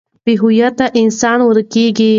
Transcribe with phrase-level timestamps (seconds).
[0.25, 2.09] بې هويته انسان ورک وي.